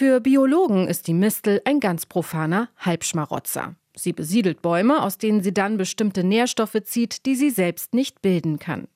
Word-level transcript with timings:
Für 0.00 0.18
Biologen 0.18 0.88
ist 0.88 1.08
die 1.08 1.12
Mistel 1.12 1.60
ein 1.66 1.78
ganz 1.78 2.06
profaner 2.06 2.70
Halbschmarotzer. 2.78 3.74
Sie 3.94 4.14
besiedelt 4.14 4.62
Bäume, 4.62 5.02
aus 5.02 5.18
denen 5.18 5.42
sie 5.42 5.52
dann 5.52 5.76
bestimmte 5.76 6.24
Nährstoffe 6.24 6.78
zieht, 6.84 7.26
die 7.26 7.34
sie 7.34 7.50
selbst 7.50 7.92
nicht 7.92 8.22
bilden 8.22 8.58
kann. 8.58 8.88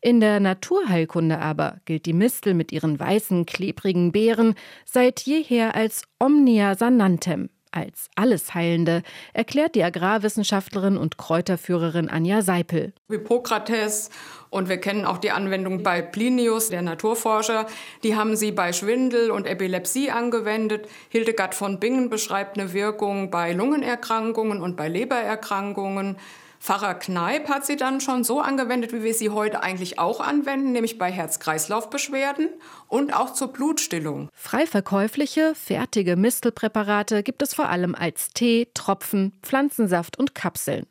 In 0.00 0.20
der 0.20 0.38
Naturheilkunde 0.38 1.40
aber 1.40 1.80
gilt 1.86 2.06
die 2.06 2.12
Mistel 2.12 2.54
mit 2.54 2.70
ihren 2.70 3.00
weißen, 3.00 3.46
klebrigen 3.46 4.12
Beeren 4.12 4.54
seit 4.84 5.22
jeher 5.22 5.74
als 5.74 6.02
Omnia 6.20 6.76
sanantem, 6.76 7.50
als 7.72 8.08
Allesheilende, 8.14 9.02
erklärt 9.32 9.74
die 9.74 9.84
Agrarwissenschaftlerin 9.84 10.96
und 10.96 11.18
Kräuterführerin 11.18 12.08
Anja 12.08 12.42
Seipel. 12.42 12.92
Hippokrates 13.08 14.10
und 14.50 14.68
wir 14.68 14.78
kennen 14.78 15.04
auch 15.04 15.18
die 15.18 15.30
Anwendung 15.30 15.82
bei 15.82 16.00
Plinius, 16.00 16.70
der 16.70 16.82
Naturforscher. 16.82 17.66
Die 18.02 18.16
haben 18.16 18.36
sie 18.36 18.52
bei 18.52 18.72
Schwindel 18.72 19.30
und 19.30 19.46
Epilepsie 19.46 20.10
angewendet. 20.10 20.88
Hildegard 21.10 21.54
von 21.54 21.78
Bingen 21.78 22.08
beschreibt 22.08 22.58
eine 22.58 22.72
Wirkung 22.72 23.30
bei 23.30 23.52
Lungenerkrankungen 23.52 24.62
und 24.62 24.76
bei 24.76 24.88
Lebererkrankungen. 24.88 26.16
Pfarrer 26.60 26.94
Kneip 26.94 27.48
hat 27.48 27.64
sie 27.64 27.76
dann 27.76 28.00
schon 28.00 28.24
so 28.24 28.40
angewendet, 28.40 28.92
wie 28.92 29.02
wir 29.02 29.14
sie 29.14 29.30
heute 29.30 29.62
eigentlich 29.62 29.98
auch 29.98 30.20
anwenden, 30.20 30.72
nämlich 30.72 30.98
bei 30.98 31.10
Herz-Kreislauf-Beschwerden 31.10 32.48
und 32.88 33.14
auch 33.14 33.32
zur 33.32 33.48
Blutstillung. 33.48 34.28
Frei 34.32 34.66
verkäufliche, 34.66 35.54
fertige 35.54 36.16
Mistelpräparate 36.16 37.22
gibt 37.22 37.42
es 37.42 37.54
vor 37.54 37.68
allem 37.68 37.94
als 37.94 38.30
Tee, 38.30 38.68
Tropfen, 38.74 39.32
Pflanzensaft 39.42 40.18
und 40.18 40.34
Kapseln. 40.34 40.86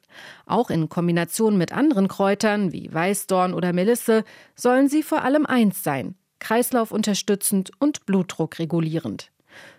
Auch 0.45 0.70
in 0.70 0.90
Kombination 0.90 1.57
mit 1.57 1.73
anderen 1.73 2.07
Kräutern 2.07 2.71
wie 2.71 2.91
Weißdorn 2.93 3.54
oder 3.54 3.73
Melisse 3.73 4.23
sollen 4.55 4.88
sie 4.88 5.04
vor 5.04 5.23
allem 5.23 5.45
eins 5.45 5.84
sein: 5.84 6.15
kreislaufunterstützend 6.40 7.71
und 7.79 8.05
blutdruckregulierend. 8.05 9.31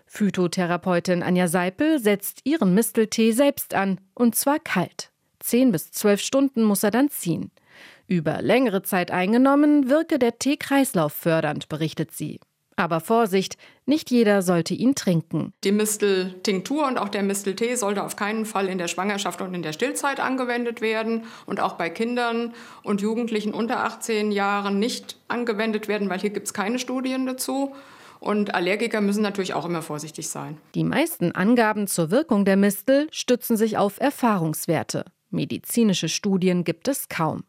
Phytotherapeutin 0.05 1.23
Anja 1.23 1.47
Seipel 1.47 1.99
setzt 1.99 2.41
ihren 2.43 2.73
Misteltee 2.73 3.31
selbst 3.31 3.73
an, 3.73 3.99
und 4.13 4.35
zwar 4.35 4.59
kalt. 4.59 5.11
Zehn 5.39 5.71
bis 5.71 5.91
zwölf 5.91 6.21
Stunden 6.21 6.63
muss 6.63 6.83
er 6.83 6.91
dann 6.91 7.09
ziehen. 7.09 7.51
Über 8.07 8.41
längere 8.41 8.81
Zeit 8.81 9.11
eingenommen 9.11 9.89
wirke 9.89 10.19
der 10.19 10.39
Tee 10.39 10.57
kreislauffördernd, 10.57 11.69
berichtet 11.69 12.11
sie. 12.11 12.39
Aber 12.79 13.01
Vorsicht, 13.01 13.57
nicht 13.85 14.09
jeder 14.09 14.41
sollte 14.41 14.73
ihn 14.73 14.95
trinken. 14.95 15.51
Die 15.65 15.73
Misteltinktur 15.73 16.87
und 16.87 16.97
auch 16.97 17.09
der 17.09 17.23
Misteltee 17.23 17.75
sollte 17.75 18.03
auf 18.03 18.15
keinen 18.15 18.45
Fall 18.45 18.69
in 18.69 18.77
der 18.77 18.87
Schwangerschaft 18.87 19.41
und 19.41 19.53
in 19.53 19.61
der 19.61 19.73
Stillzeit 19.73 20.21
angewendet 20.21 20.79
werden 20.79 21.25
und 21.45 21.59
auch 21.59 21.73
bei 21.73 21.89
Kindern 21.89 22.53
und 22.81 23.01
Jugendlichen 23.01 23.53
unter 23.53 23.83
18 23.83 24.31
Jahren 24.31 24.79
nicht 24.79 25.17
angewendet 25.27 25.89
werden, 25.89 26.09
weil 26.09 26.19
hier 26.19 26.29
gibt 26.29 26.47
es 26.47 26.53
keine 26.53 26.79
Studien 26.79 27.25
dazu. 27.25 27.75
Und 28.21 28.55
Allergiker 28.55 29.01
müssen 29.01 29.23
natürlich 29.23 29.53
auch 29.53 29.65
immer 29.65 29.81
vorsichtig 29.81 30.29
sein. 30.29 30.57
Die 30.73 30.85
meisten 30.85 31.33
Angaben 31.33 31.85
zur 31.85 32.11
Wirkung 32.11 32.45
der 32.45 32.57
Mistel 32.57 33.09
stützen 33.11 33.57
sich 33.57 33.77
auf 33.77 33.99
Erfahrungswerte. 33.99 35.03
Medizinische 35.29 36.09
Studien 36.09 36.63
gibt 36.63 36.87
es 36.87 37.09
kaum. 37.09 37.43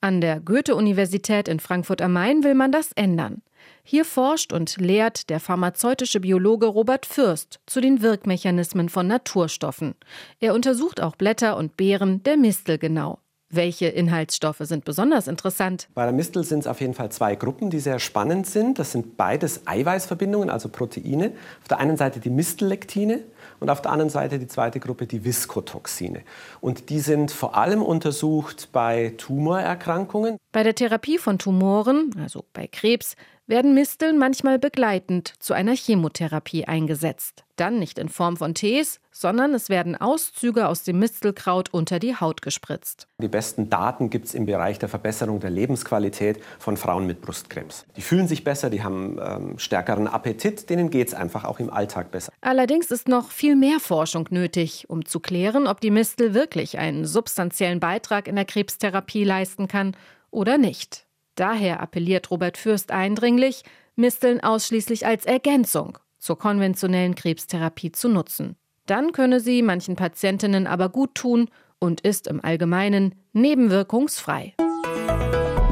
An 0.00 0.20
der 0.20 0.40
Goethe-Universität 0.40 1.48
in 1.48 1.60
Frankfurt 1.60 2.00
am 2.00 2.14
Main 2.14 2.42
will 2.42 2.54
man 2.54 2.72
das 2.72 2.92
ändern. 2.92 3.42
Hier 3.82 4.04
forscht 4.04 4.52
und 4.52 4.76
lehrt 4.78 5.28
der 5.28 5.40
pharmazeutische 5.40 6.20
Biologe 6.20 6.66
Robert 6.66 7.04
Fürst 7.06 7.60
zu 7.66 7.80
den 7.80 8.00
Wirkmechanismen 8.00 8.88
von 8.88 9.06
Naturstoffen. 9.06 9.94
Er 10.38 10.54
untersucht 10.54 11.00
auch 11.02 11.16
Blätter 11.16 11.56
und 11.56 11.76
Beeren 11.76 12.22
der 12.22 12.36
Mistel 12.36 12.78
genau. 12.78 13.18
Welche 13.52 13.86
Inhaltsstoffe 13.86 14.60
sind 14.60 14.84
besonders 14.84 15.26
interessant? 15.26 15.88
Bei 15.94 16.04
der 16.04 16.12
Mistel 16.12 16.44
sind 16.44 16.60
es 16.60 16.66
auf 16.68 16.80
jeden 16.80 16.94
Fall 16.94 17.10
zwei 17.10 17.34
Gruppen, 17.34 17.68
die 17.68 17.80
sehr 17.80 17.98
spannend 17.98 18.46
sind. 18.46 18.78
Das 18.78 18.92
sind 18.92 19.16
beides 19.16 19.66
Eiweißverbindungen, 19.66 20.50
also 20.50 20.68
Proteine. 20.68 21.32
Auf 21.60 21.68
der 21.68 21.78
einen 21.78 21.96
Seite 21.96 22.20
die 22.20 22.30
Mistellektine 22.30 23.24
und 23.58 23.68
auf 23.68 23.82
der 23.82 23.90
anderen 23.90 24.08
Seite 24.08 24.38
die 24.38 24.46
zweite 24.46 24.78
Gruppe 24.78 25.08
die 25.08 25.24
Viskotoxine. 25.24 26.22
Und 26.60 26.90
die 26.90 27.00
sind 27.00 27.32
vor 27.32 27.56
allem 27.56 27.82
untersucht 27.82 28.68
bei 28.70 29.14
Tumorerkrankungen. 29.16 30.36
Bei 30.52 30.62
der 30.62 30.76
Therapie 30.76 31.18
von 31.18 31.40
Tumoren, 31.40 32.14
also 32.22 32.44
bei 32.52 32.68
Krebs, 32.68 33.16
werden 33.50 33.74
Misteln 33.74 34.16
manchmal 34.16 34.60
begleitend 34.60 35.34
zu 35.40 35.54
einer 35.54 35.74
Chemotherapie 35.74 36.66
eingesetzt. 36.66 37.44
Dann 37.56 37.80
nicht 37.80 37.98
in 37.98 38.08
Form 38.08 38.36
von 38.36 38.54
Tees, 38.54 39.00
sondern 39.10 39.52
es 39.52 39.68
werden 39.68 40.00
Auszüge 40.00 40.68
aus 40.68 40.84
dem 40.84 41.00
Mistelkraut 41.00 41.68
unter 41.74 41.98
die 41.98 42.14
Haut 42.14 42.42
gespritzt. 42.42 43.08
Die 43.18 43.28
besten 43.28 43.68
Daten 43.68 44.08
gibt 44.08 44.26
es 44.26 44.34
im 44.34 44.46
Bereich 44.46 44.78
der 44.78 44.88
Verbesserung 44.88 45.40
der 45.40 45.50
Lebensqualität 45.50 46.40
von 46.60 46.76
Frauen 46.76 47.06
mit 47.06 47.20
Brustkrebs. 47.20 47.86
Die 47.96 48.02
fühlen 48.02 48.28
sich 48.28 48.44
besser, 48.44 48.70
die 48.70 48.84
haben 48.84 49.18
ähm, 49.20 49.58
stärkeren 49.58 50.06
Appetit, 50.06 50.70
denen 50.70 50.88
geht 50.88 51.08
es 51.08 51.14
einfach 51.14 51.44
auch 51.44 51.58
im 51.58 51.70
Alltag 51.70 52.12
besser. 52.12 52.32
Allerdings 52.40 52.92
ist 52.92 53.08
noch 53.08 53.30
viel 53.30 53.56
mehr 53.56 53.80
Forschung 53.80 54.28
nötig, 54.30 54.88
um 54.88 55.04
zu 55.04 55.18
klären, 55.18 55.66
ob 55.66 55.80
die 55.80 55.90
Mistel 55.90 56.34
wirklich 56.34 56.78
einen 56.78 57.04
substanziellen 57.04 57.80
Beitrag 57.80 58.28
in 58.28 58.36
der 58.36 58.44
Krebstherapie 58.44 59.24
leisten 59.24 59.66
kann 59.66 59.96
oder 60.30 60.56
nicht. 60.56 61.04
Daher 61.40 61.80
appelliert 61.80 62.30
Robert 62.30 62.58
Fürst 62.58 62.90
eindringlich, 62.90 63.62
Misteln 63.96 64.40
ausschließlich 64.40 65.06
als 65.06 65.24
Ergänzung 65.24 65.96
zur 66.18 66.38
konventionellen 66.38 67.14
Krebstherapie 67.14 67.92
zu 67.92 68.10
nutzen. 68.10 68.56
Dann 68.84 69.12
könne 69.12 69.40
sie 69.40 69.62
manchen 69.62 69.96
Patientinnen 69.96 70.66
aber 70.66 70.90
gut 70.90 71.14
tun 71.14 71.48
und 71.78 72.02
ist 72.02 72.26
im 72.26 72.44
Allgemeinen 72.44 73.14
nebenwirkungsfrei. 73.32 74.52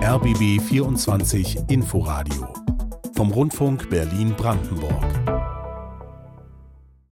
RBB 0.01 0.59
24 0.63 1.59
Inforadio 1.69 2.49
vom 3.15 3.31
Rundfunk 3.31 3.91
Berlin-Brandenburg. 3.91 5.38